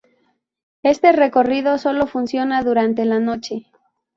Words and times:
Este 0.81 1.11
recorrido 1.11 1.77
solo 1.77 2.07
funciona 2.07 2.63
durante 2.63 3.05
la 3.05 3.19
noche. 3.19 3.67